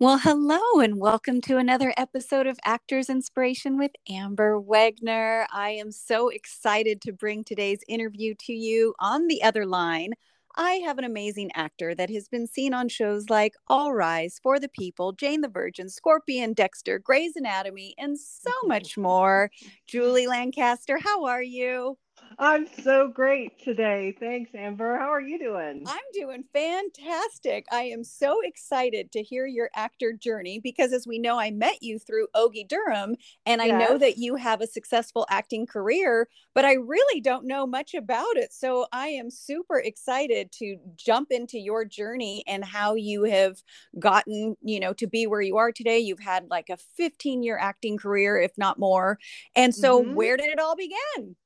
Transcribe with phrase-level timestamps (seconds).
[0.00, 5.44] Well, hello, and welcome to another episode of Actors Inspiration with Amber Wegner.
[5.52, 10.14] I am so excited to bring today's interview to you on the other line.
[10.56, 14.58] I have an amazing actor that has been seen on shows like All Rise, For
[14.58, 19.50] the People, Jane the Virgin, Scorpion, Dexter, Grey's Anatomy, and so much more.
[19.86, 21.98] Julie Lancaster, how are you?
[22.38, 24.14] I'm so great today.
[24.18, 24.98] Thanks, Amber.
[24.98, 25.82] How are you doing?
[25.86, 27.66] I'm doing fantastic.
[27.72, 31.82] I am so excited to hear your actor journey because, as we know, I met
[31.82, 33.16] you through Ogie Durham,
[33.46, 37.66] and I know that you have a successful acting career, but I really don't know
[37.66, 38.52] much about it.
[38.52, 43.62] So I am super excited to jump into your journey and how you have
[43.98, 45.98] gotten, you know, to be where you are today.
[45.98, 49.18] You've had like a 15 year acting career, if not more.
[49.56, 50.14] And so, mm-hmm.
[50.14, 51.36] where did it all begin?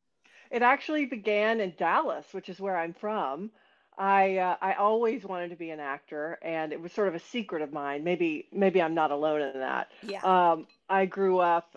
[0.51, 3.51] It actually began in Dallas, which is where I'm from.
[3.97, 7.21] I uh, I always wanted to be an actor, and it was sort of a
[7.21, 8.03] secret of mine.
[8.03, 9.93] Maybe maybe I'm not alone in that.
[10.03, 10.21] Yeah.
[10.23, 11.77] Um, I grew up.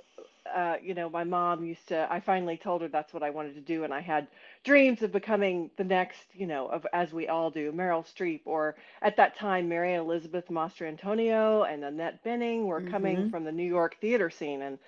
[0.55, 2.07] Uh, you know, my mom used to.
[2.09, 4.27] I finally told her that's what I wanted to do, and I had
[4.63, 8.75] dreams of becoming the next, you know, of as we all do, Meryl Streep, or
[9.01, 12.91] at that time, Mary Elizabeth Mastrantonio and Annette Bening were mm-hmm.
[12.91, 14.79] coming from the New York theater scene, and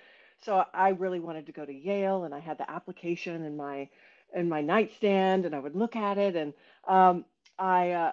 [0.44, 3.88] so I really wanted to go to Yale, and I had the application in my
[4.34, 6.54] in my nightstand, and I would look at it, and
[6.88, 7.24] um,
[7.58, 7.92] I.
[7.92, 8.12] Uh,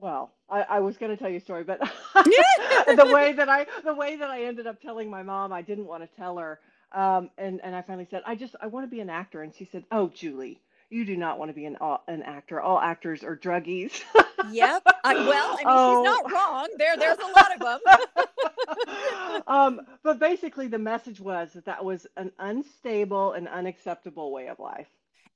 [0.00, 1.80] well, I, I was going to tell you a story, but
[2.14, 5.86] the way that I the way that I ended up telling my mom, I didn't
[5.86, 6.60] want to tell her,
[6.92, 9.54] um, and and I finally said, I just I want to be an actor, and
[9.54, 11.76] she said, Oh, Julie, you do not want to be an
[12.08, 12.60] an actor.
[12.60, 14.02] All actors are druggies.
[14.50, 14.82] yep.
[15.04, 16.02] I, well, I mean, oh.
[16.02, 16.68] she's not wrong.
[16.78, 19.42] There, there's a lot of them.
[19.46, 24.58] um, but basically, the message was that that was an unstable and unacceptable way of
[24.58, 24.88] life.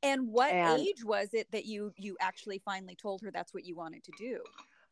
[0.03, 3.65] And what and age was it that you you actually finally told her that's what
[3.65, 4.41] you wanted to do?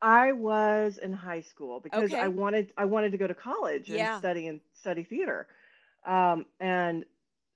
[0.00, 2.20] I was in high school because okay.
[2.20, 4.18] I wanted I wanted to go to college and yeah.
[4.18, 5.46] study and study theater.
[6.06, 7.04] Um, and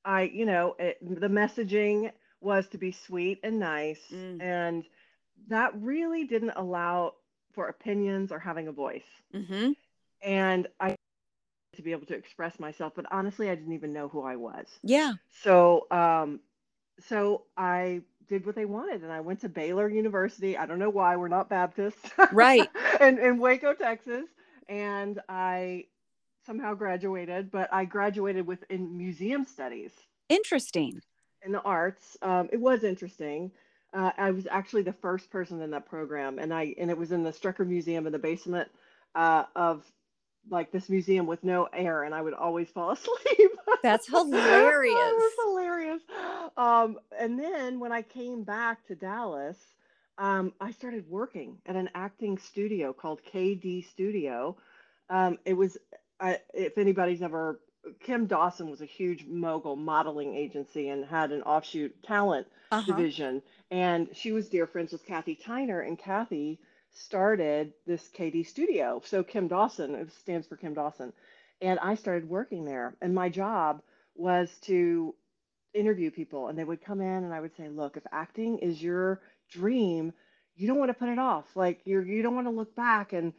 [0.05, 4.01] I, you know, it, the messaging was to be sweet and nice.
[4.13, 4.43] Mm.
[4.43, 4.85] And
[5.49, 7.15] that really didn't allow
[7.53, 9.03] for opinions or having a voice.
[9.35, 9.73] Mm-hmm.
[10.23, 10.97] And I
[11.77, 14.67] to be able to express myself, but honestly, I didn't even know who I was.
[14.83, 15.13] Yeah.
[15.43, 16.41] So, um,
[17.07, 20.57] so I did what they wanted, and I went to Baylor University.
[20.57, 22.69] I don't know why we're not Baptists, right?
[23.01, 24.27] and in Waco, Texas,
[24.69, 25.85] and I
[26.45, 29.93] somehow graduated, but I graduated with in museum studies.
[30.29, 31.01] Interesting
[31.43, 32.17] in the arts.
[32.23, 33.51] Um, it was interesting.
[33.93, 37.13] Uh, I was actually the first person in that program, and I and it was
[37.13, 38.69] in the Strecker Museum in the basement
[39.15, 39.83] uh, of
[40.51, 43.51] like this museum with no air, and I would always fall asleep.
[43.83, 44.95] That's hilarious.
[44.95, 46.03] was hilarious.
[46.57, 49.57] Um, and then when I came back to Dallas,
[50.19, 54.57] um, I started working at an acting studio called KD Studio.
[55.11, 55.79] Um, it was,
[56.21, 57.61] I, if anybody's ever
[58.01, 62.85] Kim Dawson was a huge mogul modeling agency and had an offshoot talent uh-huh.
[62.87, 63.43] division.
[63.71, 66.59] And she was dear friends with Kathy Tyner, and Kathy
[66.93, 69.03] started this KD studio.
[69.05, 71.13] So Kim Dawson, it stands for Kim Dawson.
[71.61, 72.95] And I started working there.
[73.01, 73.83] And my job
[74.15, 75.15] was to
[75.75, 76.49] interview people.
[76.49, 79.21] And they would come in and I would say, look, if acting is your
[79.51, 80.13] dream,
[80.57, 81.45] you don't want to put it off.
[81.55, 83.33] Like you're you don't want to look back and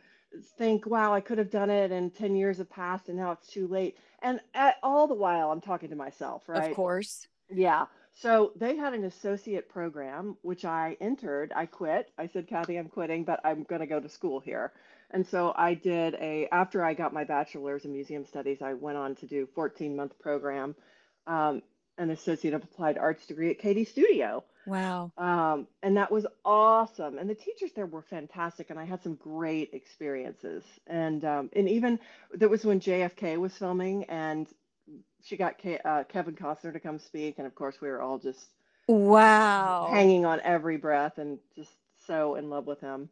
[0.58, 3.48] think, wow, I could have done it and 10 years have passed and now it's
[3.48, 3.98] too late.
[4.22, 6.70] And at, all the while, I'm talking to myself, right?
[6.70, 7.28] Of course.
[7.50, 7.86] Yeah.
[8.22, 11.54] So they had an associate program, which I entered.
[11.56, 12.12] I quit.
[12.18, 14.74] I said, Kathy, I'm quitting, but I'm going to go to school here.
[15.12, 18.98] And so I did a, after I got my bachelor's in museum studies, I went
[18.98, 20.76] on to do 14 month program,
[21.28, 21.62] um,
[21.98, 24.44] an associate of applied arts degree at KD Studio.
[24.68, 25.12] Wow.
[25.18, 27.18] Um, and that was awesome.
[27.18, 28.70] And the teachers there were fantastic.
[28.70, 30.64] And I had some great experiences.
[30.86, 32.00] And um, and even
[32.34, 34.48] that was when JFK was filming, and
[35.24, 37.36] she got uh, Kevin Costner to come speak.
[37.38, 38.48] And of course, we were all just
[38.88, 41.72] wow hanging on every breath and just
[42.08, 43.10] so in love with him.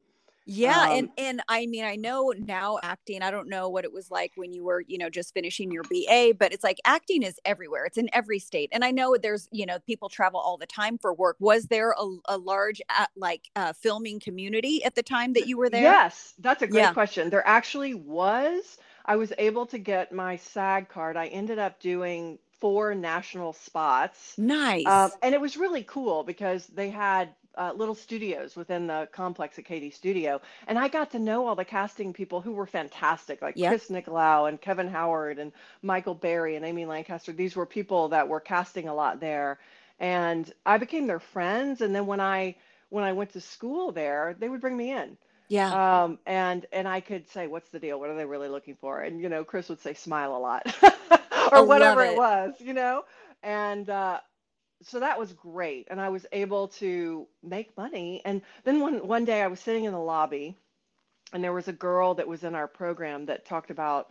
[0.50, 3.22] Yeah, um, and and I mean I know now acting.
[3.22, 5.84] I don't know what it was like when you were you know just finishing your
[5.84, 7.86] BA, but it's like acting is everywhere.
[7.86, 10.98] It's in every state, and I know there's you know people travel all the time
[10.98, 11.36] for work.
[11.42, 15.58] Was there a, a large uh, like uh, filming community at the time that you
[15.58, 15.82] were there?
[15.82, 16.94] Yes, that's a great yeah.
[16.94, 17.30] question.
[17.30, 18.78] There actually was.
[19.08, 21.16] I was able to get my SAG card.
[21.16, 24.38] I ended up doing four national spots.
[24.38, 24.86] Nice.
[24.86, 29.58] Um, and it was really cool because they had uh, little studios within the complex
[29.58, 33.42] at KD Studio, and I got to know all the casting people who were fantastic,
[33.42, 33.72] like yep.
[33.72, 35.52] Chris Nicolau and Kevin Howard and
[35.82, 37.32] Michael Berry and Amy Lancaster.
[37.32, 39.60] These were people that were casting a lot there,
[40.00, 41.82] and I became their friends.
[41.82, 42.56] And then when I
[42.90, 45.18] when I went to school there, they would bring me in.
[45.48, 46.04] Yeah.
[46.04, 48.00] Um, and and I could say, "What's the deal?
[48.00, 50.66] What are they really looking for?" And you know, Chris would say, "Smile a lot,"
[51.52, 52.12] or whatever it.
[52.12, 52.18] it.
[52.18, 53.06] was, you know.
[53.44, 54.20] And uh,
[54.84, 58.22] so that was great, and I was able to make money.
[58.26, 60.58] And then one one day, I was sitting in the lobby,
[61.32, 64.10] and there was a girl that was in our program that talked about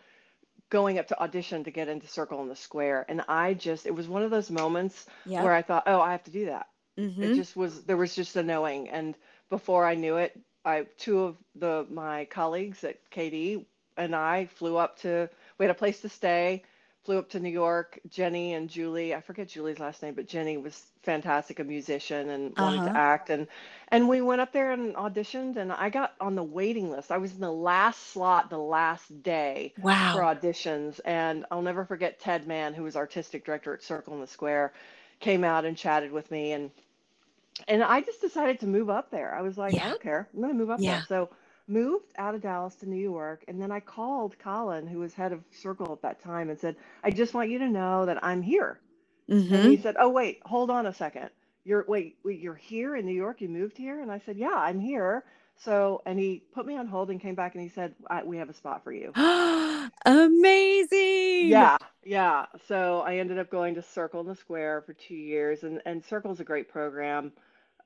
[0.70, 3.94] going up to audition to get into Circle in the Square, and I just it
[3.94, 5.44] was one of those moments yep.
[5.44, 6.68] where I thought, "Oh, I have to do that."
[6.98, 7.22] Mm-hmm.
[7.22, 9.14] It just was there was just a knowing, and
[9.50, 13.64] before I knew it, I two of the my colleagues at KD
[13.96, 16.64] and I flew up to we had a place to stay
[17.06, 18.00] flew up to New York.
[18.10, 22.58] Jenny and Julie, I forget Julie's last name, but Jenny was fantastic, a musician and
[22.58, 22.88] wanted uh-huh.
[22.88, 23.30] to act.
[23.30, 23.46] And
[23.88, 27.12] and we went up there and auditioned and I got on the waiting list.
[27.12, 30.14] I was in the last slot the last day wow.
[30.14, 30.98] for auditions.
[31.04, 34.72] And I'll never forget Ted Mann, who was artistic director at Circle in the Square,
[35.20, 36.72] came out and chatted with me and
[37.68, 39.34] and I just decided to move up there.
[39.34, 39.86] I was like, yeah.
[39.86, 40.28] I don't care.
[40.34, 40.96] I'm gonna move up yeah.
[40.96, 41.04] there.
[41.08, 41.30] So
[41.68, 45.32] moved out of Dallas to New York, and then I called Colin, who was head
[45.32, 48.42] of Circle at that time, and said, "I just want you to know that I'm
[48.42, 48.80] here."
[49.28, 49.54] Mm-hmm.
[49.54, 49.82] And he mm-hmm.
[49.82, 51.30] said, "Oh wait, hold on a second.
[51.64, 53.40] You're wait, wait, you're here in New York.
[53.40, 55.24] You moved here?" And I said, "Yeah, I'm here."
[55.58, 57.94] So, and he put me on hold and came back and he said,
[58.24, 59.12] "We have a spot for you."
[60.06, 61.48] Amazing.
[61.48, 62.46] Yeah, yeah.
[62.68, 66.04] So I ended up going to Circle in the Square for two years, and and
[66.04, 67.32] Circle's a great program.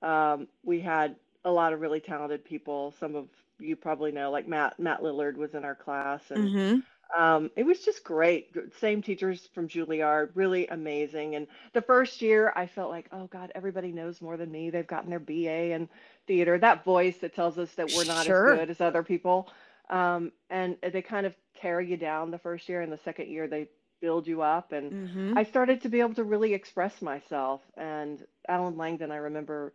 [0.02, 2.94] Um, we had a lot of really talented people.
[3.00, 7.22] Some of you probably know, like Matt Matt Lillard was in our class, and mm-hmm.
[7.22, 8.54] um, it was just great.
[8.78, 11.34] Same teachers from Juilliard, really amazing.
[11.34, 14.70] And the first year, I felt like, oh God, everybody knows more than me.
[14.70, 15.88] They've gotten their BA in
[16.26, 16.58] theater.
[16.58, 18.52] That voice that tells us that we're not sure.
[18.52, 19.48] as good as other people,
[19.90, 23.46] um, and they kind of tear you down the first year, and the second year
[23.46, 23.68] they
[24.00, 24.72] build you up.
[24.72, 25.38] And mm-hmm.
[25.38, 27.60] I started to be able to really express myself.
[27.76, 29.74] And Alan Langdon, I remember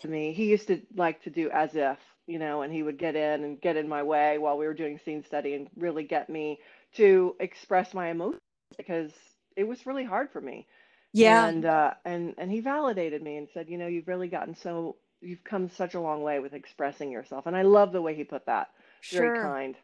[0.00, 2.98] to me, he used to like to do as if you know, and he would
[2.98, 6.04] get in and get in my way while we were doing scene study and really
[6.04, 6.58] get me
[6.94, 8.40] to express my emotions
[8.76, 9.12] because
[9.56, 10.66] it was really hard for me.
[11.12, 11.46] Yeah.
[11.46, 14.96] And uh, and and he validated me and said, you know, you've really gotten so
[15.20, 17.46] you've come such a long way with expressing yourself.
[17.46, 18.68] And I love the way he put that.
[19.12, 19.76] Very kind.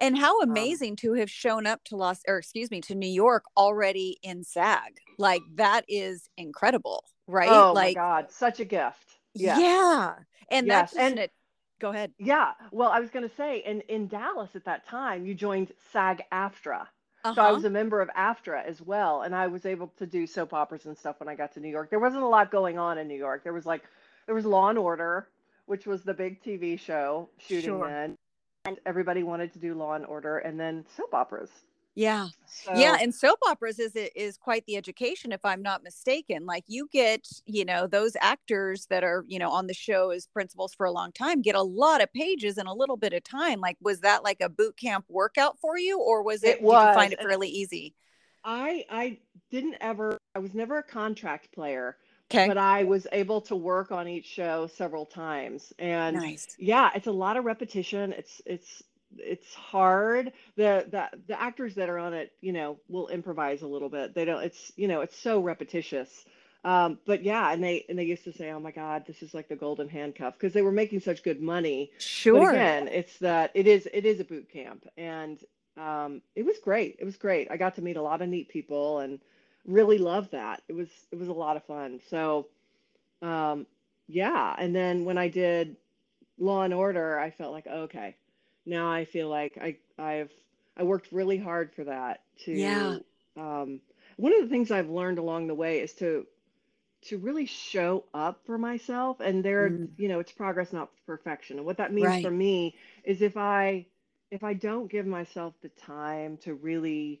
[0.00, 2.94] And how um, amazing um, to have shown up to Los or excuse me to
[2.94, 4.98] New York already in SAG.
[5.18, 7.50] Like that is incredible, right?
[7.50, 9.15] Oh like, my God, such a gift.
[9.40, 9.58] Yeah.
[9.58, 10.14] Yeah.
[10.50, 10.92] And yes.
[10.92, 11.32] that's and it
[11.80, 12.12] go ahead.
[12.18, 12.52] Yeah.
[12.70, 16.22] Well, I was going to say, in, in Dallas at that time, you joined SAG
[16.32, 16.82] AFTRA.
[17.24, 17.34] Uh-huh.
[17.34, 17.68] So I was uh-huh.
[17.68, 19.22] a member of AFTRA as well.
[19.22, 21.68] And I was able to do soap operas and stuff when I got to New
[21.68, 21.90] York.
[21.90, 23.44] There wasn't a lot going on in New York.
[23.44, 23.82] There was like,
[24.26, 25.28] there was Law and Order,
[25.66, 27.88] which was the big TV show shooting sure.
[27.88, 28.16] then.
[28.64, 31.50] And everybody wanted to do Law and Order and then soap operas.
[31.96, 32.28] Yeah.
[32.46, 32.98] So, yeah.
[33.00, 36.44] And soap operas is is quite the education, if I'm not mistaken.
[36.44, 40.26] Like you get, you know, those actors that are, you know, on the show as
[40.26, 43.24] principals for a long time get a lot of pages in a little bit of
[43.24, 43.60] time.
[43.60, 46.86] Like, was that like a boot camp workout for you, or was it, it was.
[46.86, 47.94] you find it fairly easy?
[48.44, 49.18] I I
[49.50, 51.96] didn't ever I was never a contract player.
[52.30, 52.48] Okay.
[52.48, 55.72] But I was able to work on each show several times.
[55.78, 56.56] And nice.
[56.58, 58.12] yeah, it's a lot of repetition.
[58.12, 58.82] It's it's
[59.16, 60.32] it's hard.
[60.56, 64.14] The the the actors that are on it, you know, will improvise a little bit.
[64.14, 64.42] They don't.
[64.42, 66.24] It's you know, it's so repetitious.
[66.64, 69.32] Um, but yeah, and they and they used to say, "Oh my God, this is
[69.32, 71.92] like the golden handcuff," because they were making such good money.
[71.98, 72.40] Sure.
[72.40, 75.38] But again, it's that it is it is a boot camp, and
[75.76, 76.96] um, it was great.
[76.98, 77.50] It was great.
[77.50, 79.20] I got to meet a lot of neat people and
[79.64, 80.62] really loved that.
[80.68, 82.00] It was it was a lot of fun.
[82.10, 82.48] So,
[83.22, 83.66] um,
[84.08, 84.54] yeah.
[84.58, 85.76] And then when I did
[86.38, 88.16] Law and Order, I felt like, oh, okay,
[88.66, 90.30] now I feel like I I've
[90.76, 92.98] I worked really hard for that to yeah.
[93.36, 93.80] um
[94.16, 96.26] one of the things I've learned along the way is to
[97.02, 99.88] to really show up for myself and there mm.
[99.96, 102.24] you know it's progress not perfection and what that means right.
[102.24, 103.86] for me is if I
[104.30, 107.20] if I don't give myself the time to really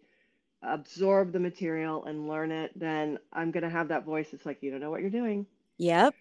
[0.62, 4.62] absorb the material and learn it then I'm going to have that voice that's like
[4.62, 5.46] you don't know what you're doing.
[5.78, 6.14] Yep.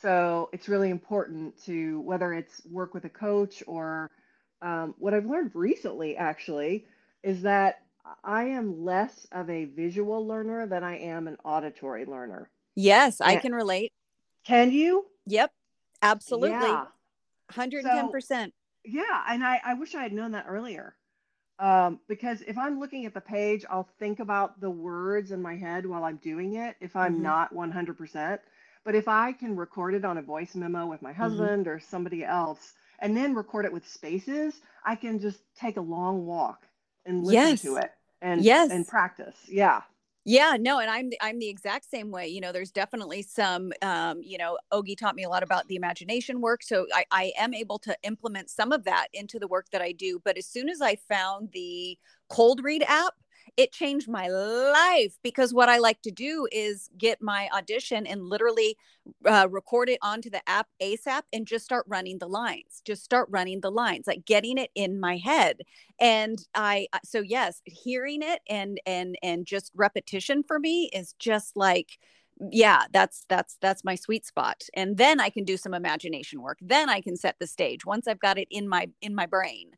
[0.00, 4.10] So it's really important to whether it's work with a coach or
[4.62, 6.86] um, what I've learned recently actually
[7.22, 7.82] is that
[8.24, 12.50] I am less of a visual learner than I am an auditory learner.
[12.74, 13.92] Yes, I can relate.
[14.44, 15.06] Can you?
[15.26, 15.52] Yep,
[16.02, 16.50] absolutely.
[16.50, 16.86] Yeah.
[17.52, 18.22] 110%.
[18.22, 18.50] So,
[18.84, 20.94] yeah, and I, I wish I had known that earlier.
[21.58, 25.56] Um, because if I'm looking at the page, I'll think about the words in my
[25.56, 27.22] head while I'm doing it if I'm mm-hmm.
[27.22, 28.38] not 100%.
[28.84, 31.20] But if I can record it on a voice memo with my mm-hmm.
[31.20, 31.70] husband mm-hmm.
[31.70, 36.26] or somebody else, and then record it with spaces, I can just take a long
[36.26, 36.66] walk
[37.06, 37.62] and listen yes.
[37.62, 37.90] to it
[38.20, 38.70] and yes.
[38.70, 39.36] and practice.
[39.48, 39.82] Yeah.
[40.24, 42.28] Yeah, no, and I'm the, I'm the exact same way.
[42.28, 45.76] You know, there's definitely some, um, you know, Ogi taught me a lot about the
[45.76, 49.68] imagination work, so I, I am able to implement some of that into the work
[49.72, 50.20] that I do.
[50.22, 51.96] But as soon as I found the
[52.28, 53.14] cold read app,
[53.56, 58.22] it changed my life because what I like to do is get my audition and
[58.28, 58.76] literally
[59.24, 63.28] uh, record it onto the app ASAP and just start running the lines, just start
[63.30, 65.58] running the lines, like getting it in my head.
[66.00, 71.56] And I, so yes, hearing it and, and, and just repetition for me is just
[71.56, 71.98] like,
[72.52, 74.62] yeah that's that's that's my sweet spot.
[74.74, 76.58] And then i can do some imagination work.
[76.60, 79.70] Then i can set the stage once i've got it in my in my brain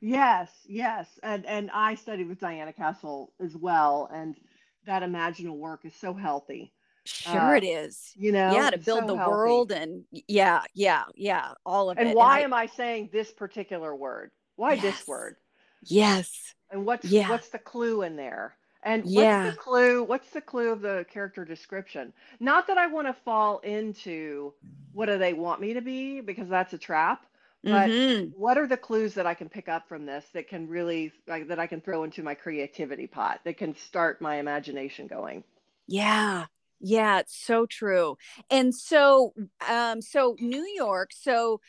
[0.00, 1.06] Yes, yes.
[1.22, 4.34] And and I studied with Diana Castle as well, and
[4.86, 6.72] that imaginal work is so healthy.
[7.04, 8.14] Sure Uh, it is.
[8.14, 9.50] you know, Yeah, to build so the healthy.
[9.50, 12.10] world and yeah, yeah, yeah, all of And it.
[12.10, 14.30] And why am I saying this particular word?
[14.56, 15.36] Why this word?
[15.82, 16.54] Yes.
[16.70, 17.28] And what's Yeah.
[17.28, 18.56] what's the clue in there?
[18.82, 20.02] And what's the clue?
[20.02, 22.12] What's the clue of the character description?
[22.38, 24.54] Not that I want to fall into
[24.92, 27.26] what do they want me to be because that's a trap,
[27.68, 28.34] but Mhm.
[28.34, 31.48] what are the clues that I can pick up from this that can really like
[31.48, 35.44] that I can throw into my creativity pot that can start my imagination going?
[35.86, 36.46] Yeah.
[36.80, 38.16] Yeah, it's so true.
[38.50, 39.34] And so
[39.68, 41.60] um so New York, so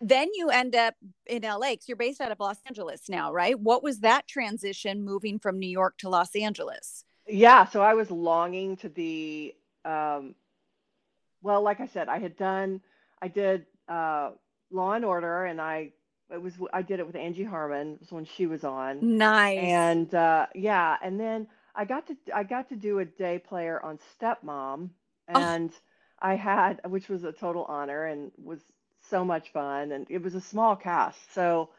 [0.00, 0.94] then you end up
[1.26, 3.58] in LA cuz you're based out of Los Angeles now, right?
[3.58, 7.04] What was that transition moving from New York to Los Angeles?
[7.26, 10.34] Yeah, so I was longing to be um
[11.42, 12.80] well, like I said, I had done
[13.20, 14.30] I did uh
[14.72, 15.92] Law and Order and I
[16.30, 19.58] it was I did it with Angie Harmon was when she was on Nice.
[19.58, 23.82] and uh yeah, and then I got to I got to do a day player
[23.84, 24.90] on Stepmom
[25.34, 25.70] Oh, and
[26.20, 28.60] I had which was a total honor and was
[29.10, 31.34] so much fun and it was a small cast.
[31.34, 31.70] So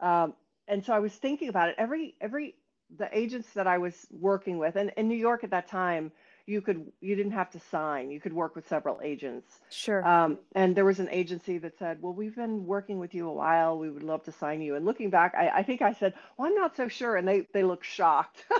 [0.00, 0.34] um,
[0.68, 1.76] and so I was thinking about it.
[1.78, 2.54] Every every
[2.98, 6.12] the agents that I was working with, and in New York at that time,
[6.46, 8.10] you could you didn't have to sign.
[8.10, 9.60] You could work with several agents.
[9.70, 10.08] sure.
[10.08, 13.32] Um, and there was an agency that said, "Well, we've been working with you a
[13.32, 13.78] while.
[13.78, 16.48] We would love to sign you." And looking back, I, I think I said, "Well,
[16.48, 18.46] I'm not so sure." And they they looked shocked.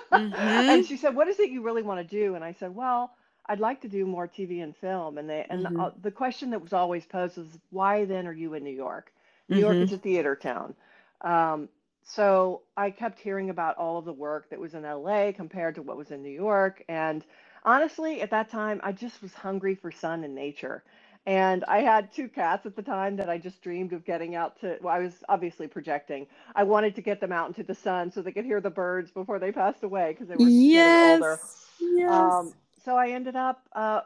[0.68, 0.86] And Mhm.
[0.86, 3.14] she said, "What is it you really want to do?" And I said, "Well."
[3.46, 5.72] I'd like to do more TV and film, and they and Mhm.
[5.76, 9.12] uh, the question that was always posed was, "Why then are you in New York?
[9.48, 10.76] New York is a theater town."
[11.22, 11.68] Um,
[12.04, 15.82] so I kept hearing about all of the work that was in LA compared to
[15.82, 16.84] what was in New York.
[16.88, 17.24] And
[17.64, 20.84] honestly, at that time, I just was hungry for sun and nature.
[21.26, 24.60] And I had two cats at the time that I just dreamed of getting out
[24.60, 24.78] to.
[24.82, 26.26] Well, I was obviously projecting.
[26.56, 29.10] I wanted to get them out into the sun so they could hear the birds
[29.12, 31.40] before they passed away because they were getting older.
[31.80, 32.08] Yes.
[32.08, 32.54] Um, Yes.
[32.84, 34.02] so I ended up, uh,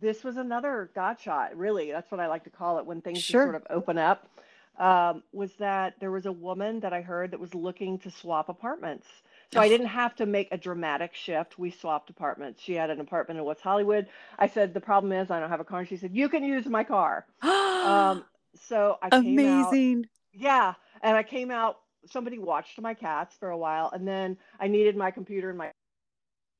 [0.00, 1.92] this was another God shot, really.
[1.92, 4.28] That's what I like to call it when things just sort of open up.
[4.78, 8.48] Um, was that there was a woman that I heard that was looking to swap
[8.48, 9.08] apartments.
[9.52, 11.58] So I didn't have to make a dramatic shift.
[11.58, 12.60] We swapped apartments.
[12.62, 14.06] She had an apartment in West Hollywood.
[14.38, 15.80] I said, the problem is I don't have a car.
[15.80, 17.26] And she said, you can use my car.
[17.42, 18.24] Um,
[18.68, 20.08] so I came out, Amazing.
[20.32, 21.78] yeah, and I came out.
[22.08, 25.72] Somebody watched my cats for a while, and then I needed my computer and my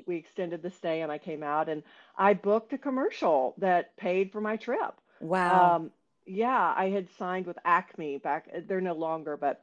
[0.06, 1.82] we extended the stay and I came out and
[2.18, 4.94] I booked a commercial that paid for my trip.
[5.20, 5.76] Wow.
[5.76, 5.90] Um,
[6.26, 9.62] yeah, I had signed with Acme back, they're no longer, but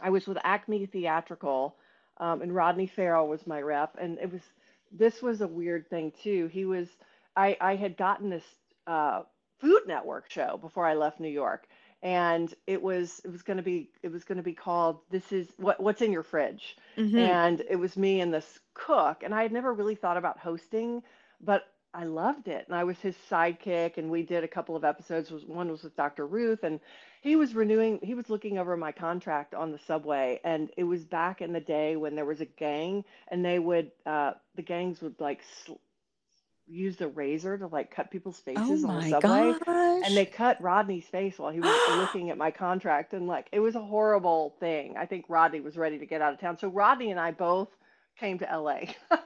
[0.00, 1.76] I was with Acme Theatrical,
[2.18, 3.96] um, and Rodney Farrell was my rep.
[4.00, 4.42] And it was,
[4.92, 6.46] this was a weird thing too.
[6.52, 6.88] He was,
[7.36, 8.44] I, I had gotten this
[8.86, 9.22] uh,
[9.60, 11.66] Food Network show before I left New York.
[12.02, 15.32] And it was it was going to be it was going to be called This
[15.32, 17.18] is what what's in your fridge, Mhm.
[17.18, 21.02] and it was me and this cook, and I had never really thought about hosting,
[21.40, 24.84] but I loved it, and I was his sidekick, and we did a couple of
[24.84, 25.30] episodes.
[25.32, 26.26] One was with Dr.
[26.26, 26.80] Ruth, and
[27.22, 31.04] he was renewing, he was looking over my contract on the subway, and it was
[31.04, 35.00] back in the day when there was a gang, and they would, uh, the gangs
[35.02, 35.74] would like sl
[36.66, 39.58] use the razor to like cut people's Oh faces on the subway,
[40.02, 43.60] and they cut Rodney's face while he was looking at my contract, and like it
[43.60, 44.96] was a horrible thing.
[44.96, 47.68] I think Rodney was ready to get out of town, so Rodney and I both
[48.18, 48.80] came to LA.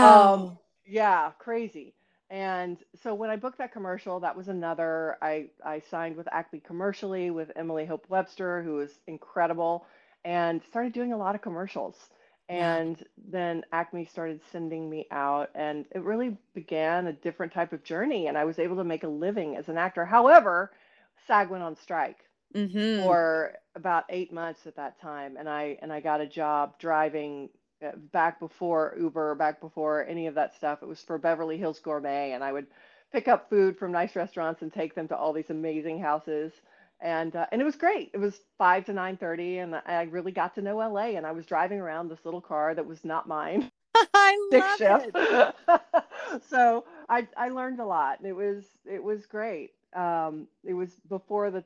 [0.00, 0.61] Um, Wow.
[0.84, 1.94] Yeah, crazy.
[2.30, 5.16] And so when I booked that commercial, that was another.
[5.22, 9.86] I I signed with Acme commercially with Emily Hope Webster, who was incredible,
[10.24, 12.08] and started doing a lot of commercials.
[12.48, 17.84] And then Acme started sending me out, and it really began a different type of
[17.84, 18.26] journey.
[18.28, 20.04] And I was able to make a living as an actor.
[20.06, 20.72] However,
[21.26, 22.24] SAG went on strike
[22.54, 23.18] Mhm.
[23.22, 27.50] for about eight months at that time, and I and I got a job driving
[28.12, 30.82] back before Uber, back before any of that stuff.
[30.82, 32.66] It was for Beverly Hills Gourmet, and I would
[33.12, 36.52] pick up food from nice restaurants and take them to all these amazing houses.
[37.00, 38.10] And uh, and it was great.
[38.14, 41.16] It was five to nine thirty, and I really got to know LA.
[41.16, 43.70] And I was driving around this little car that was not mine.
[44.14, 46.42] I love it.
[46.48, 48.18] so I I learned a lot.
[48.18, 49.72] and It was it was great.
[49.94, 51.64] Um, it was before the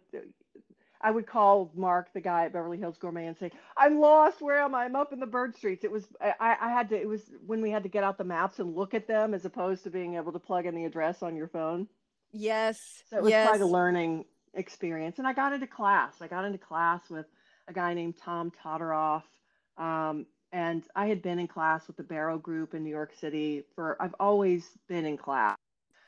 [1.06, 4.42] I would call Mark, the guy at Beverly Hills Gourmet, and say, "I'm lost.
[4.42, 4.86] Where am I?
[4.86, 7.00] I'm up in the bird streets." It was I, I had to.
[7.00, 9.44] It was when we had to get out the maps and look at them, as
[9.44, 11.86] opposed to being able to plug in the address on your phone.
[12.32, 13.04] Yes.
[13.08, 13.48] So it was yes.
[13.48, 16.14] quite a learning experience, and I got into class.
[16.20, 17.26] I got into class with
[17.68, 19.22] a guy named Tom Todoroff.
[19.78, 23.62] um, and I had been in class with the Barrow Group in New York City
[23.76, 23.96] for.
[24.02, 25.56] I've always been in class.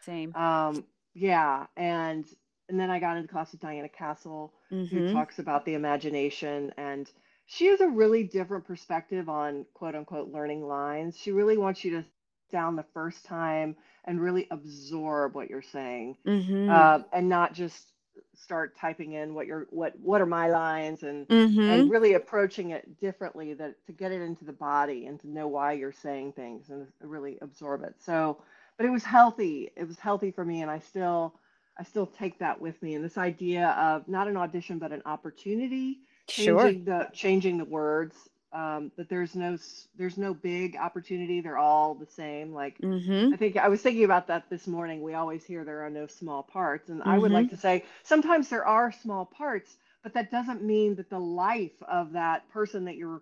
[0.01, 0.35] Same.
[0.35, 2.25] Um, yeah, and
[2.69, 4.95] and then I got into class with Diana Castle, mm-hmm.
[4.95, 6.73] who talks about the imagination.
[6.77, 7.11] And
[7.47, 11.17] she has a really different perspective on quote unquote learning lines.
[11.17, 12.05] She really wants you to
[12.51, 16.71] down the first time and really absorb what you're saying mm-hmm.
[16.71, 17.93] uh, and not just
[18.35, 21.61] start typing in what you're what what are my lines and mm-hmm.
[21.61, 25.49] and really approaching it differently that to get it into the body and to know
[25.49, 28.41] why you're saying things and really absorb it so
[28.77, 31.35] but it was healthy it was healthy for me and i still
[31.79, 32.95] I still take that with me.
[32.95, 36.65] And this idea of not an audition, but an opportunity, sure.
[36.65, 38.17] changing the changing the words.
[38.51, 39.59] Um, that there's no
[39.99, 41.43] there's no big opportunity.
[41.43, 42.55] They're all the same.
[42.55, 43.35] Like mm-hmm.
[43.35, 45.03] I think I was thinking about that this morning.
[45.03, 47.11] We always hear there are no small parts, and mm-hmm.
[47.11, 47.57] I would like mm-hmm.
[47.57, 52.13] to say sometimes there are small parts, but that doesn't mean that the life of
[52.13, 53.21] that person that you're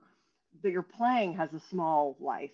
[0.63, 2.51] that you're playing has a small life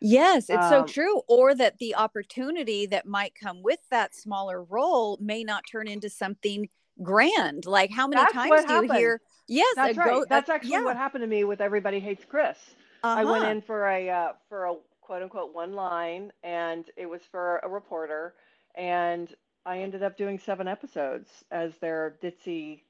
[0.00, 1.22] Yes, it's so um, true.
[1.28, 6.10] Or that the opportunity that might come with that smaller role may not turn into
[6.10, 6.68] something
[7.02, 7.66] grand.
[7.66, 8.92] Like how many times do happened.
[8.92, 9.20] you hear?
[9.48, 10.08] Yes, that's right.
[10.08, 10.84] Go, that's actually yeah.
[10.84, 12.58] what happened to me with Everybody Hates Chris.
[13.02, 13.20] Uh-huh.
[13.20, 13.52] I went uh-huh.
[13.52, 17.68] in for a uh, for a quote unquote one line, and it was for a
[17.68, 18.34] reporter,
[18.74, 19.32] and
[19.64, 22.82] I ended up doing seven episodes as their ditzy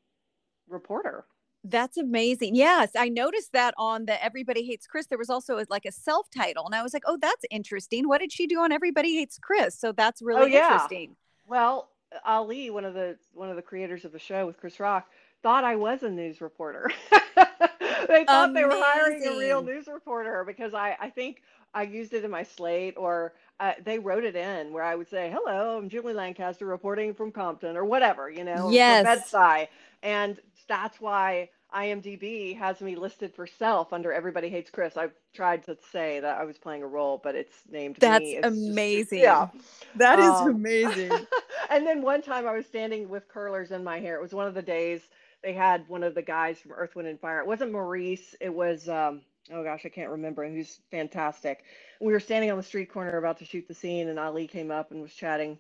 [0.69, 1.25] reporter.
[1.69, 2.55] That's amazing.
[2.55, 5.07] Yes, I noticed that on the Everybody Hates Chris.
[5.07, 8.09] There was also a, like a self title, and I was like, "Oh, that's interesting.
[8.09, 10.73] What did she do on Everybody Hates Chris?" So that's oh, really oh, yeah.
[10.73, 11.17] interesting.
[11.47, 11.91] Well,
[12.25, 15.09] Ali, one of the one of the creators of the show with Chris Rock,
[15.43, 16.91] thought I was a news reporter.
[17.11, 18.55] they thought amazing.
[18.55, 21.43] they were hiring a real news reporter because I I think
[21.75, 25.09] I used it in my slate or uh, they wrote it in where I would
[25.09, 29.69] say, "Hello, I'm Julie Lancaster reporting from Compton" or whatever, you know, yes, bedside,
[30.03, 30.39] and
[30.69, 34.97] that's why IMDb has me listed for self under Everybody Hates Chris.
[34.97, 38.37] I've tried to say that I was playing a role, but it's named That's me.
[38.37, 39.23] It's amazing.
[39.23, 39.61] Just, yeah.
[39.97, 41.13] That is um, amazing.
[41.71, 44.17] and then one time I was standing with curlers in my hair.
[44.17, 45.03] It was one of the days
[45.43, 47.41] they had one of the guys from Earth, Wind, and Fire.
[47.41, 48.35] It wasn't Maurice.
[48.41, 50.49] It was, um, oh gosh, I can't remember.
[50.49, 51.65] Who's fantastic.
[52.01, 54.71] We were standing on the street corner about to shoot the scene, and Ali came
[54.71, 55.59] up and was chatting.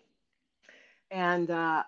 [1.11, 1.83] And, uh,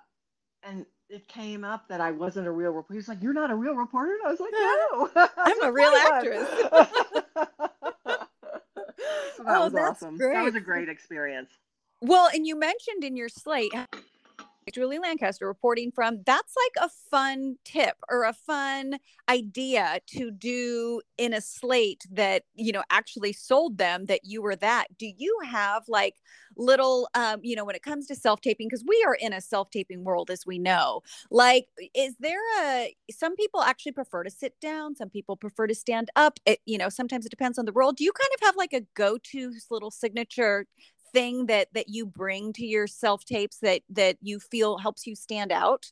[0.62, 2.94] and it came up that I wasn't a real reporter.
[2.94, 5.92] He's like, "You're not a real reporter." And I was like, "No, I'm a real
[5.92, 6.48] actress."
[9.36, 10.16] so that oh, was awesome.
[10.16, 10.34] Great.
[10.34, 11.50] That was a great experience.
[12.00, 13.72] Well, and you mentioned in your slate
[14.72, 16.22] Julie Lancaster reporting from.
[16.24, 22.44] That's like a fun tip or a fun idea to do in a slate that,
[22.54, 24.86] you know, actually sold them that you were that.
[24.98, 26.16] Do you have like
[26.56, 29.40] little, um, you know, when it comes to self taping, because we are in a
[29.40, 34.30] self taping world, as we know, like, is there a, some people actually prefer to
[34.30, 36.38] sit down, some people prefer to stand up.
[36.46, 37.92] It, you know, sometimes it depends on the role.
[37.92, 40.66] Do you kind of have like a go to little signature
[41.12, 45.14] thing that that you bring to your self tapes that that you feel helps you
[45.14, 45.90] stand out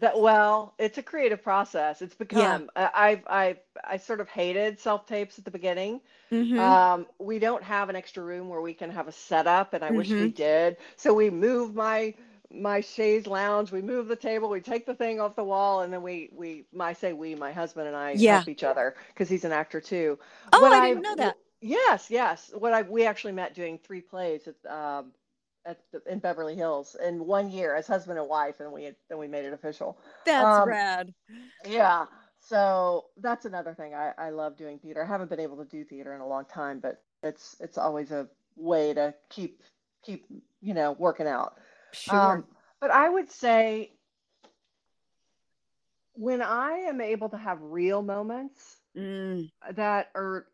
[0.00, 2.90] that well it's a creative process it's become yeah.
[2.94, 6.00] I, I i i sort of hated self tapes at the beginning
[6.30, 6.58] mm-hmm.
[6.58, 9.88] um, we don't have an extra room where we can have a setup and i
[9.88, 9.96] mm-hmm.
[9.96, 10.36] wish we mm-hmm.
[10.36, 12.14] did so we move my
[12.50, 15.92] my chaise lounge we move the table we take the thing off the wall and
[15.92, 18.36] then we we i say we my husband and i yeah.
[18.36, 20.18] help each other because he's an actor too
[20.52, 22.50] oh i didn't I, know that Yes, yes.
[22.56, 25.12] What I we actually met doing three plays at um
[25.66, 28.96] at the, in Beverly Hills in one year as husband and wife, and we had,
[29.08, 29.98] then we made it official.
[30.24, 31.12] That's um, rad.
[31.66, 32.06] Yeah.
[32.40, 33.94] So that's another thing.
[33.94, 35.02] I I love doing theater.
[35.02, 38.10] I haven't been able to do theater in a long time, but it's it's always
[38.12, 39.62] a way to keep
[40.02, 40.26] keep
[40.60, 41.58] you know working out.
[41.92, 42.36] Sure.
[42.36, 42.44] Um,
[42.80, 43.92] but I would say
[46.14, 49.50] when I am able to have real moments mm.
[49.74, 50.46] that are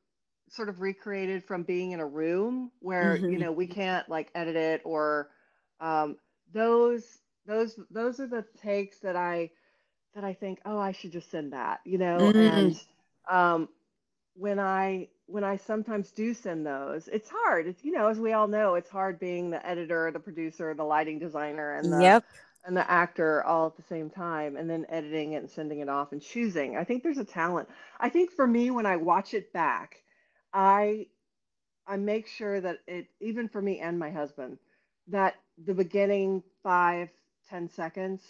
[0.55, 3.31] sort of recreated from being in a room where mm-hmm.
[3.31, 5.31] you know we can't like edit it or
[5.81, 6.17] um,
[6.53, 9.51] those those those are the takes that I
[10.15, 12.19] that I think oh I should just send that you know?
[12.19, 12.39] Mm-hmm.
[12.39, 12.81] and
[13.29, 13.69] um,
[14.35, 17.67] when I when I sometimes do send those it's hard.
[17.67, 20.85] It's you know as we all know it's hard being the editor the producer the
[20.85, 22.25] lighting designer and the yep.
[22.65, 25.89] and the actor all at the same time and then editing it and sending it
[25.89, 26.77] off and choosing.
[26.77, 27.69] I think there's a talent.
[27.99, 30.04] I think for me when i watch it back
[30.55, 31.09] I
[31.87, 34.59] I make sure that it, even for me and my husband,
[35.09, 35.35] that
[35.67, 37.11] the beginning five,
[37.51, 38.23] ten seconds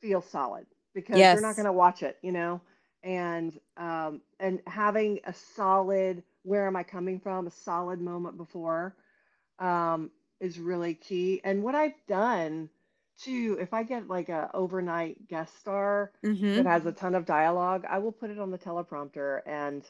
[0.00, 1.34] feels solid because yes.
[1.34, 2.60] they're not going to watch it, you know?
[3.02, 8.94] And, um, and having a solid, where am I coming from, a solid moment before,
[9.58, 11.40] um, is really key.
[11.44, 12.68] And what I've done
[13.18, 16.56] too, if I get like a overnight guest star mm-hmm.
[16.56, 19.84] that has a ton of dialogue, I will put it on the teleprompter and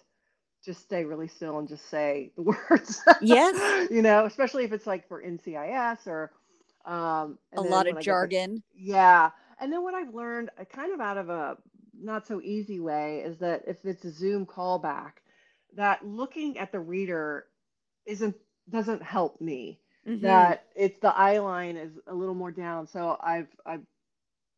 [0.65, 3.03] just stay really still and just say the words.
[3.21, 3.91] Yes.
[3.91, 6.33] you know, especially if it's like for NCIS or
[6.85, 8.63] um, a lot of jargon.
[8.75, 9.31] The, yeah.
[9.61, 11.57] And then what I've learned, uh, kind of out of a
[12.01, 15.13] not so easy way, is that if it's a Zoom callback,
[15.77, 17.47] that looking at the reader
[18.07, 18.37] isn't
[18.69, 19.81] doesn't help me.
[20.07, 20.25] Mm-hmm.
[20.25, 22.87] That it's the eye line is a little more down.
[22.89, 23.83] So I've I've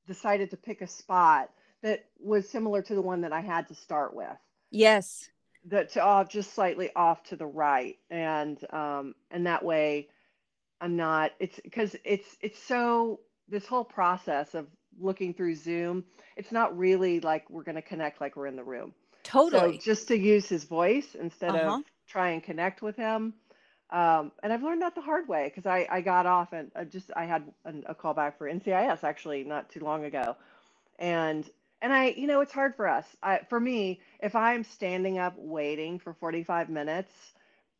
[0.06, 1.50] decided to pick a spot
[1.82, 4.36] that was similar to the one that I had to start with.
[4.70, 5.28] Yes
[5.66, 10.08] that's off just slightly off to the right and um and that way
[10.80, 14.66] i'm not it's because it's it's so this whole process of
[15.00, 16.04] looking through zoom
[16.36, 19.84] it's not really like we're going to connect like we're in the room totally so
[19.84, 21.78] just to use his voice instead uh-huh.
[21.78, 23.34] of try and connect with him
[23.90, 26.84] um, and I've learned that the hard way because I, I got off and I
[26.84, 30.36] just I had a, a call back for NCIS actually not too long ago,
[30.98, 31.48] and
[31.84, 33.04] and I, you know, it's hard for us.
[33.22, 37.12] I, for me, if I'm standing up waiting for 45 minutes,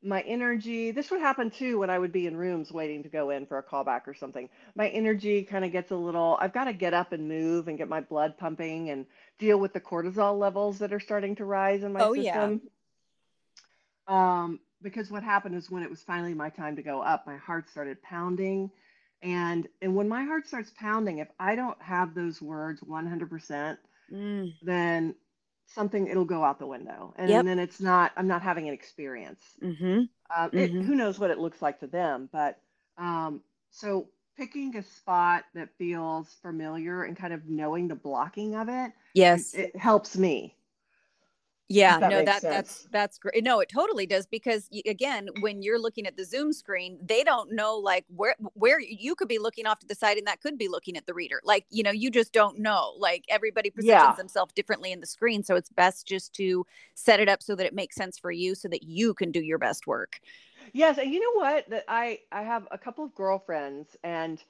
[0.02, 3.30] my energy, this would happen too when I would be in rooms waiting to go
[3.30, 4.50] in for a callback or something.
[4.76, 7.78] My energy kind of gets a little, I've got to get up and move and
[7.78, 9.06] get my blood pumping and
[9.38, 12.60] deal with the cortisol levels that are starting to rise in my oh, system.
[14.06, 14.42] Yeah.
[14.42, 17.38] Um, because what happened is when it was finally my time to go up, my
[17.38, 18.70] heart started pounding
[19.22, 23.78] and and when my heart starts pounding if i don't have those words 100%
[24.12, 24.52] mm.
[24.62, 25.14] then
[25.66, 27.44] something it'll go out the window and, yep.
[27.44, 30.02] then it's not i'm not having an experience mm-hmm.
[30.34, 30.80] Um, mm-hmm.
[30.82, 32.60] who knows what it looks like to them but
[32.98, 33.40] um,
[33.70, 38.92] so picking a spot that feels familiar and kind of knowing the blocking of it
[39.14, 40.54] yes it, it helps me
[41.68, 42.54] yeah that no that sense.
[42.54, 46.52] that's that's great no it totally does because again when you're looking at the zoom
[46.52, 50.18] screen they don't know like where where you could be looking off to the side
[50.18, 51.40] and that could be looking at the reader.
[51.44, 52.94] Like you know you just don't know.
[52.98, 54.14] Like everybody positions yeah.
[54.14, 57.66] themselves differently in the screen so it's best just to set it up so that
[57.66, 60.20] it makes sense for you so that you can do your best work.
[60.72, 61.68] Yes and you know what?
[61.70, 64.42] That i i have a couple of girlfriends and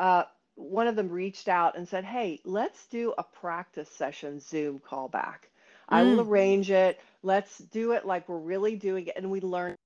[0.00, 0.24] uh
[0.54, 5.08] one of them reached out and said hey let's do a practice session zoom call
[5.08, 5.50] back
[5.88, 6.28] I will mm.
[6.28, 7.00] arrange it.
[7.22, 9.14] Let's do it like we're really doing it.
[9.16, 9.76] And we learn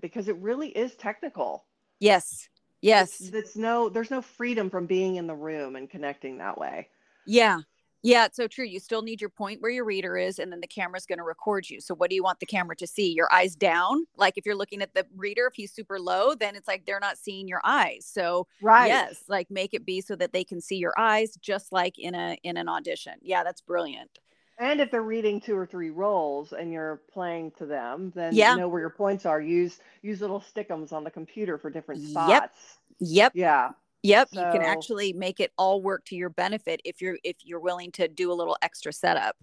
[0.00, 1.64] because it really is technical.
[2.00, 2.48] Yes.
[2.80, 3.20] Yes.
[3.20, 6.88] It's, it's no, there's no freedom from being in the room and connecting that way.
[7.26, 7.60] Yeah.
[8.06, 8.66] Yeah, it's so true.
[8.66, 11.24] You still need your point where your reader is, and then the camera's going to
[11.24, 11.80] record you.
[11.80, 13.10] So, what do you want the camera to see?
[13.10, 14.04] Your eyes down?
[14.18, 17.00] Like if you're looking at the reader, if he's super low, then it's like they're
[17.00, 18.06] not seeing your eyes.
[18.06, 18.88] So, right.
[18.88, 22.14] yes, like make it be so that they can see your eyes, just like in
[22.14, 23.14] a in an audition.
[23.22, 24.18] Yeah, that's brilliant.
[24.58, 28.52] And if they're reading two or three roles and you're playing to them, then yeah.
[28.52, 29.40] you know where your points are.
[29.40, 32.30] Use use little stickums on the computer for different spots.
[32.30, 32.52] Yep.
[33.00, 33.32] Yep.
[33.34, 33.70] Yeah.
[34.04, 34.28] Yep.
[34.32, 37.60] So, you can actually make it all work to your benefit if you're if you're
[37.60, 39.36] willing to do a little extra setup.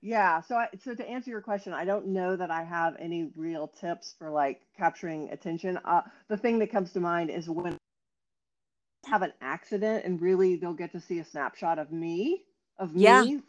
[0.00, 0.42] Yeah.
[0.42, 3.66] So I, so to answer your question, I don't know that I have any real
[3.66, 5.76] tips for like capturing attention.
[5.84, 7.76] Uh, the thing that comes to mind is when
[9.06, 12.44] have an accident and really they'll get to see a snapshot of me
[12.78, 13.22] of yeah.
[13.22, 13.40] me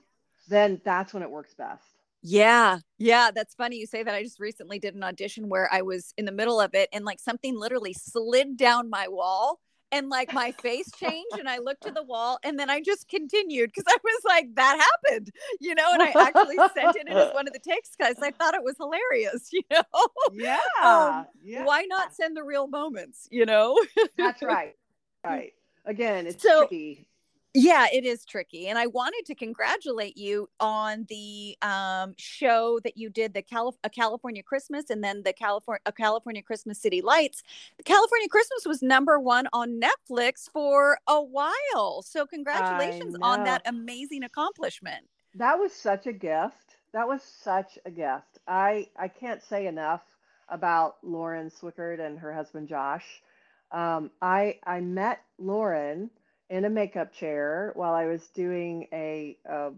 [0.49, 1.83] then that's when it works best.
[2.21, 2.79] Yeah.
[2.97, 3.31] Yeah.
[3.33, 4.13] That's funny you say that.
[4.13, 7.05] I just recently did an audition where I was in the middle of it and
[7.05, 9.59] like something literally slid down my wall
[9.91, 13.07] and like my face changed and I looked to the wall and then I just
[13.07, 17.17] continued because I was like, that happened, you know, and I actually sent it in
[17.17, 19.81] as one of the takes because I thought it was hilarious, you know?
[20.31, 21.63] Yeah, um, yeah.
[21.63, 23.79] Why not send the real moments, you know?
[24.17, 24.75] That's right.
[25.23, 25.53] Right.
[25.85, 27.08] Again, it's so, tricky
[27.53, 28.67] yeah, it is tricky.
[28.67, 33.77] And I wanted to congratulate you on the um, show that you did, the Calif-
[33.83, 37.41] a California Christmas, and then the California a California Christmas City Lights.
[37.77, 42.03] The California Christmas was number one on Netflix for a while.
[42.03, 45.05] So congratulations on that amazing accomplishment.
[45.35, 46.75] That was such a gift.
[46.93, 48.39] That was such a gift.
[48.47, 50.03] I I can't say enough
[50.49, 53.23] about Lauren Swickard and her husband Josh.
[53.71, 56.11] Um, I I met Lauren
[56.49, 59.71] in a makeup chair while I was doing a a,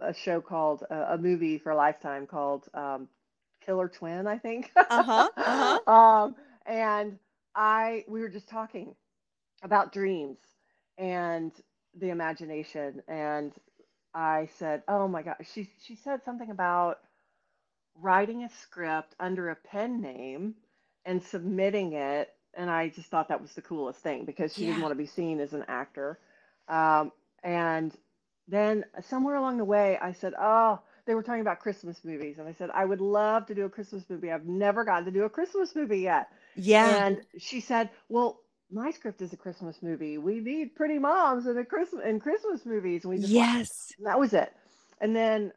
[0.00, 3.08] a show called a, a, movie for Lifetime called um,
[3.64, 4.70] Killer Twin, I think.
[4.76, 5.28] uh huh.
[5.36, 5.92] Uh-huh.
[5.92, 7.18] um, and
[7.54, 8.94] I we were just talking
[9.62, 10.38] about dreams
[10.98, 11.52] and
[11.98, 13.52] the imagination, and
[14.14, 16.98] I said, "Oh my God," she she said something about
[17.96, 20.54] writing a script under a pen name
[21.04, 22.34] and submitting it.
[22.54, 24.68] And I just thought that was the coolest thing because she yeah.
[24.68, 26.18] didn't want to be seen as an actor.
[26.68, 27.12] Um,
[27.42, 27.96] and
[28.48, 32.36] then somewhere along the way, I said, Oh, they were talking about Christmas movies.
[32.38, 34.30] And I said, I would love to do a Christmas movie.
[34.30, 36.28] I've never gotten to do a Christmas movie yet.
[36.54, 37.06] Yeah.
[37.06, 40.18] And she said, Well, my script is a Christmas movie.
[40.18, 43.04] We need pretty moms in a Christmas in Christmas movies.
[43.04, 44.52] And we just yes, that was it.
[45.00, 45.52] And then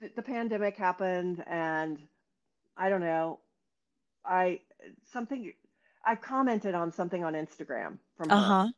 [0.00, 1.98] the, the pandemic happened, and
[2.76, 3.38] I don't know.
[4.24, 4.60] I
[5.12, 5.52] something
[6.06, 8.68] I commented on something on Instagram from her, uh-huh.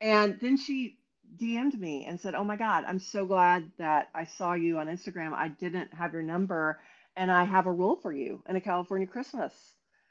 [0.00, 0.98] and then she
[1.40, 4.88] DM'd me and said, "Oh my God, I'm so glad that I saw you on
[4.88, 5.32] Instagram.
[5.32, 6.80] I didn't have your number,
[7.16, 9.52] and I have a role for you in a California Christmas."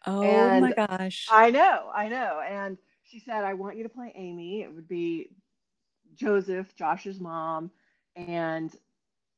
[0.05, 1.27] Oh and my gosh.
[1.31, 2.41] I know, I know.
[2.47, 4.61] And she said, I want you to play Amy.
[4.61, 5.29] It would be
[6.15, 7.71] Joseph, Josh's mom.
[8.15, 8.73] And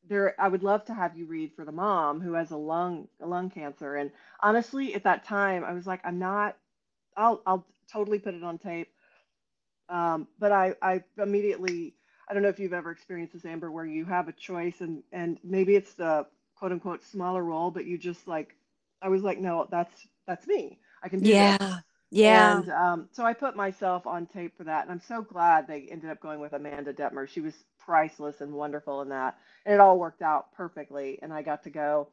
[0.07, 3.07] there I would love to have you read for the mom who has a lung
[3.21, 3.95] a lung cancer.
[3.95, 6.57] And honestly, at that time, I was like, I'm not
[7.17, 8.89] I'll I'll totally put it on tape.
[9.89, 11.95] Um, but I, I immediately
[12.29, 15.03] I don't know if you've ever experienced this, Amber, where you have a choice and
[15.12, 18.55] and maybe it's the quote unquote smaller role, but you just like
[19.01, 20.79] I was like, no, that's that's me.
[21.03, 21.57] I can do yeah.
[21.57, 21.83] This.
[22.11, 22.57] Yeah.
[22.57, 24.83] And um, so I put myself on tape for that.
[24.83, 27.27] And I'm so glad they ended up going with Amanda Detmer.
[27.27, 29.37] She was priceless and wonderful in that.
[29.65, 31.19] And it all worked out perfectly.
[31.21, 32.09] And I got to go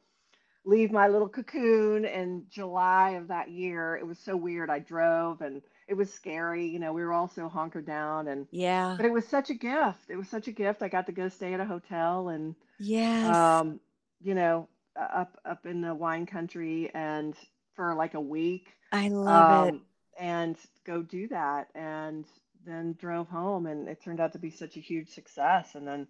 [0.65, 3.95] leave my little cocoon in July of that year.
[3.95, 4.69] It was so weird.
[4.69, 6.67] I drove and it was scary.
[6.67, 8.95] You know, we were all so hunkered down and yeah.
[8.97, 10.09] But it was such a gift.
[10.09, 10.81] It was such a gift.
[10.81, 13.79] I got to go stay at a hotel and yeah, um,
[14.21, 17.33] you know, up up in the wine country and
[17.75, 18.67] for like a week.
[18.91, 19.81] I love um, it.
[20.19, 21.69] And go do that.
[21.75, 22.25] And
[22.65, 25.75] then drove home and it turned out to be such a huge success.
[25.75, 26.07] And then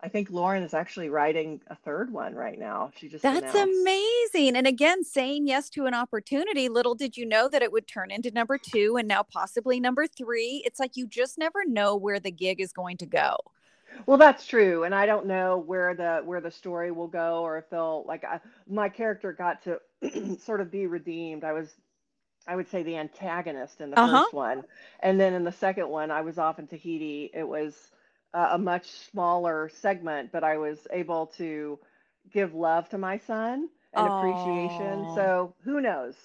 [0.00, 2.92] I think Lauren is actually writing a third one right now.
[2.96, 3.80] She just That's announced.
[3.80, 4.56] amazing.
[4.56, 8.12] And again, saying yes to an opportunity, little did you know that it would turn
[8.12, 10.62] into number 2 and now possibly number 3.
[10.64, 13.36] It's like you just never know where the gig is going to go.
[14.06, 17.58] Well, that's true, and I don't know where the where the story will go, or
[17.58, 18.22] if they'll like.
[18.22, 19.80] I, my character got to
[20.38, 21.42] sort of be redeemed.
[21.42, 21.74] I was,
[22.48, 24.24] I would say, the antagonist in the Uh-huh.
[24.24, 24.64] first one,
[25.00, 27.30] and then in the second one, I was off in Tahiti.
[27.34, 27.92] It was
[28.34, 31.78] uh, a much smaller segment, but I was able to
[32.32, 35.06] give love to my son and appreciation.
[35.06, 35.08] Oh.
[35.08, 36.16] So who knows?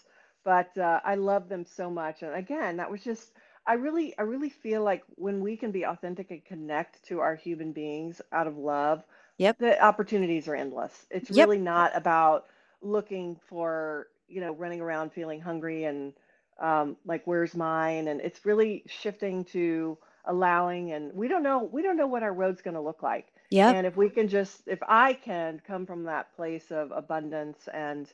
[0.44, 3.34] But uh, I love them so much, and again, that was just
[3.68, 7.36] I really, I really feel like when we can be authentic and connect to our
[7.36, 9.04] human beings out of love,
[9.38, 9.58] Yep.
[9.60, 11.06] the opportunities are endless.
[11.12, 11.52] It's Yep.
[11.52, 12.46] really not about
[12.82, 16.14] looking for, you know, running around feeling hungry and
[16.60, 18.08] um, like, where's mine?
[18.08, 22.34] And it's really shifting to allowing, and we don't know, we don't know what our
[22.34, 23.34] road's going to look like.
[23.50, 27.68] yeah And if we can just, if I can come from that place of abundance
[27.74, 28.12] and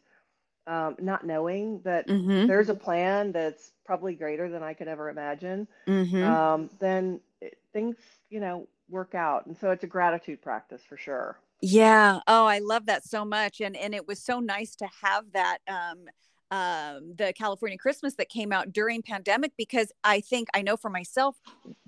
[0.68, 2.50] um, not knowing that Mhm.
[2.50, 6.40] there's a plan that's probably greater than I could ever imagine, Mhm.
[6.40, 7.98] um, then it, things,
[8.30, 9.46] you know, work out.
[9.46, 11.40] And so it's a gratitude practice for sure.
[11.62, 12.19] Yeah.
[12.28, 13.60] Oh, I love that so much.
[13.62, 16.06] And and it was so nice to have that um
[16.52, 20.89] um the California Christmas that came out during pandemic because I think I know for
[20.89, 21.36] myself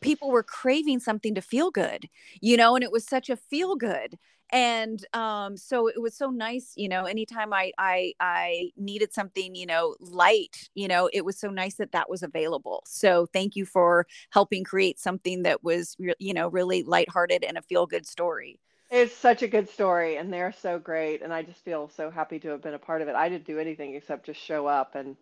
[0.01, 2.09] people were craving something to feel good.
[2.41, 4.17] You know, and it was such a feel good.
[4.51, 9.55] And um so it was so nice, you know, anytime I I I needed something,
[9.55, 12.83] you know, light, you know, it was so nice that that was available.
[12.85, 17.61] So thank you for helping create something that was you know, really lighthearted and a
[17.61, 18.59] feel good story.
[18.91, 21.21] It's such a good story, and they're so great.
[21.21, 23.15] And I just feel so happy to have been a part of it.
[23.15, 25.15] I didn't do anything except just show up and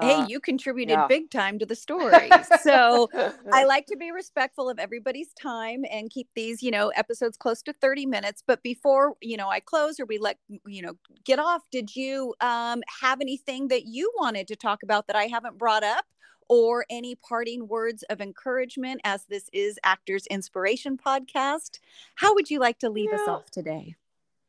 [0.00, 1.06] hey, uh, you contributed yeah.
[1.06, 2.30] big time to the story.
[2.62, 3.08] So
[3.52, 7.62] I like to be respectful of everybody's time and keep these, you know, episodes close
[7.62, 8.42] to 30 minutes.
[8.46, 10.94] But before, you know, I close or we let, you know,
[11.24, 15.24] get off, did you um, have anything that you wanted to talk about that I
[15.24, 16.04] haven't brought up?
[16.48, 21.80] Or any parting words of encouragement as this is Actors Inspiration Podcast?
[22.14, 23.96] How would you like to leave us off today?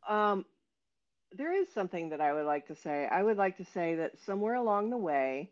[0.08, 0.46] Um,
[1.36, 3.08] there is something that I would like to say.
[3.12, 5.50] I would like to say that somewhere along the way,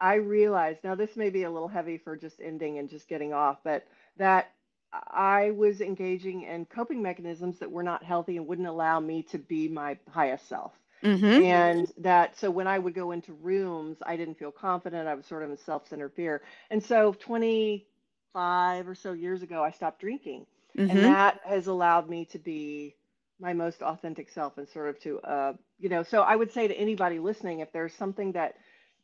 [0.00, 3.32] I realized now this may be a little heavy for just ending and just getting
[3.32, 3.86] off, but
[4.18, 4.52] that
[4.92, 9.38] I was engaging in coping mechanisms that were not healthy and wouldn't allow me to
[9.38, 10.72] be my highest self.
[11.06, 11.40] Mm-hmm.
[11.40, 15.08] And that, so when I would go into rooms, I didn't feel confident.
[15.08, 16.42] I was sort of in self centered fear.
[16.70, 20.46] And so 25 or so years ago, I stopped drinking.
[20.88, 21.14] And Mm-hmm.
[21.14, 22.96] that has allowed me to be
[23.40, 26.68] my most authentic self and sort of to, uh, you know, so I would say
[26.68, 28.54] to anybody listening, if there's something that,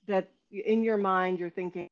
[0.06, 1.88] that in your mind you're thinking,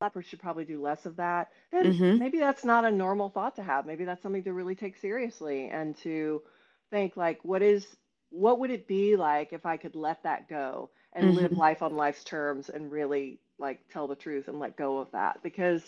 [0.00, 2.16] I should probably do less of that, then Mm-hmm.
[2.16, 3.86] maybe that's not a normal thought to have.
[3.86, 6.42] Maybe that's something to really take seriously and to
[6.90, 7.86] think like, what is
[8.34, 11.36] what would it be like if I could let that go and mm-hmm.
[11.36, 15.10] live life on life's terms and really like tell the truth and let go of
[15.12, 15.40] that?
[15.42, 15.82] Because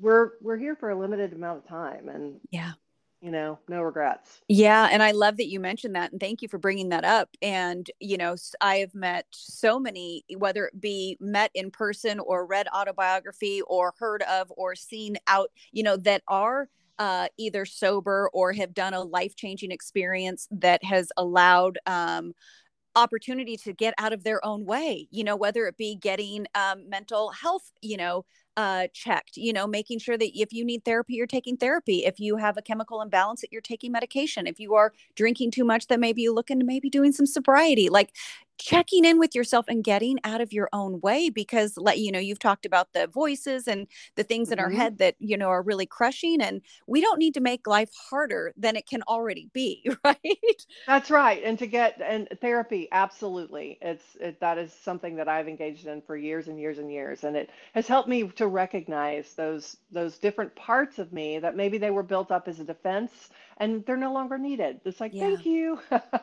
[0.00, 2.72] we're we're here for a limited amount of time and yeah.
[3.20, 4.40] you know no regrets.
[4.48, 7.28] Yeah and i love that you mentioned that and thank you for bringing that up.
[7.42, 12.46] And you know i have met so many whether it be met in person or
[12.46, 16.68] read autobiography or heard of or seen out you know that are
[17.00, 22.32] uh, either sober or have done a life changing experience that has allowed um,
[22.94, 26.88] opportunity to get out of their own way you know whether it be getting um,
[26.88, 28.24] mental health you know
[28.56, 32.04] uh, checked you know making sure that if you need therapy you're taking therapy.
[32.04, 34.46] If you have a chemical imbalance that you're taking medication.
[34.46, 37.88] If you are drinking too much that maybe you look into maybe doing some sobriety.
[37.88, 38.14] Like
[38.62, 42.18] checking in with yourself and getting out of your own way because let you know
[42.18, 44.54] you've talked about the voices and the things mm-hmm.
[44.54, 44.76] in our mm-hmm.
[44.76, 48.52] head that you know are really crushing and we don't need to make life harder
[48.56, 54.16] than it can already be right that's right and to get and therapy absolutely it's
[54.20, 57.36] it, that is something that i've engaged in for years and years and years and
[57.36, 61.90] it has helped me to recognize those those different parts of me that maybe they
[61.90, 64.80] were built up as a defense and they're no longer needed.
[64.84, 65.28] It's like, yeah.
[65.28, 65.78] thank you.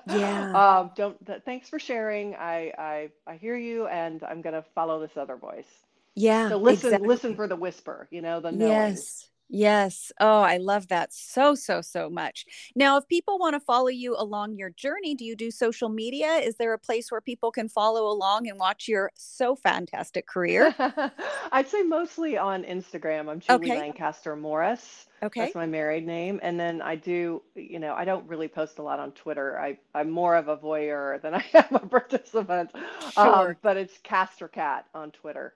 [0.07, 0.51] yeah.
[0.57, 1.23] Um, don't.
[1.25, 2.35] Th- thanks for sharing.
[2.35, 5.67] I, I I hear you, and I'm gonna follow this other voice.
[6.15, 6.49] Yeah.
[6.49, 7.07] So listen, exactly.
[7.07, 8.07] listen for the whisper.
[8.09, 8.71] You know, the knowing.
[8.71, 9.29] Yes.
[9.49, 10.11] Yes.
[10.19, 12.45] Oh, I love that so, so, so much.
[12.75, 16.35] Now, if people want to follow you along your journey, do you do social media?
[16.35, 20.75] Is there a place where people can follow along and watch your so fantastic career?
[21.51, 23.29] I'd say mostly on Instagram.
[23.29, 23.79] I'm Julie okay.
[23.79, 25.07] Lancaster Morris.
[25.23, 25.41] Okay.
[25.41, 26.39] That's my married name.
[26.43, 29.59] And then I do, you know, I don't really post a lot on Twitter.
[29.59, 32.71] I, I'm more of a voyeur than I am a participant.
[33.13, 33.49] Sure.
[33.49, 35.55] Um, but it's Castor Cat on Twitter.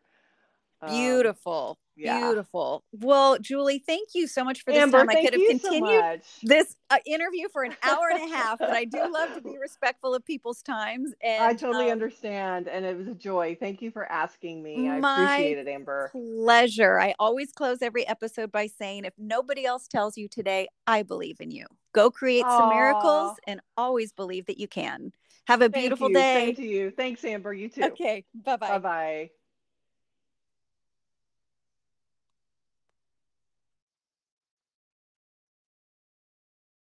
[0.82, 1.78] Um, Beautiful.
[1.96, 2.20] Yeah.
[2.20, 2.84] Beautiful.
[2.94, 5.10] Well, Julie, thank you so much for this Amber, time.
[5.10, 8.72] I could have continued so this uh, interview for an hour and a half, but
[8.72, 11.14] I do love to be respectful of people's times.
[11.22, 12.68] And I totally um, understand.
[12.68, 13.56] And it was a joy.
[13.60, 14.90] Thank you for asking me.
[14.90, 16.10] I appreciate it, Amber.
[16.12, 17.00] Pleasure.
[17.00, 21.38] I always close every episode by saying, if nobody else tells you today, I believe
[21.40, 21.66] in you.
[21.94, 22.58] Go create Aww.
[22.58, 25.12] some miracles and always believe that you can.
[25.48, 26.46] Have a beautiful day.
[26.48, 26.92] Same to you.
[26.92, 27.54] Thanks, Amber.
[27.54, 27.84] You too.
[27.84, 28.24] Okay.
[28.34, 28.70] Bye bye.
[28.70, 29.30] Bye bye.